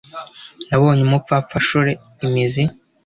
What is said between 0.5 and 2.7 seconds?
Nabonye umupfapfa ashore imizi